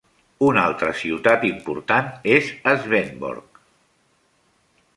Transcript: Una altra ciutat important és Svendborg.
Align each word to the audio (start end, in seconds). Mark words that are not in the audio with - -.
Una 0.45 0.61
altra 0.69 0.87
ciutat 1.01 1.45
important 1.49 2.09
és 2.37 2.49
Svendborg. 2.85 3.61